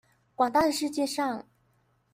[0.35, 1.47] 廣大的世界上